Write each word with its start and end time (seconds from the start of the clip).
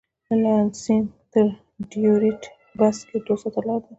له 0.27 0.35
لانسېنګ 0.43 1.05
تر 1.31 1.47
ډیترویت 1.89 2.43
بس 2.79 2.97
کې 3.07 3.17
دوه 3.25 3.37
ساعته 3.41 3.61
لاره 3.67 3.81
ده. 3.81 3.87